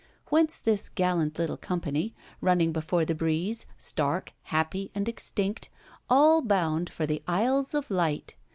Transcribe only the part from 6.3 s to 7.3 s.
bound for the